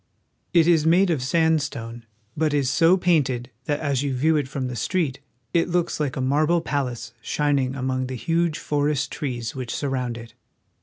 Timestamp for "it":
0.51-0.67, 4.35-4.47, 5.53-5.69, 10.17-10.33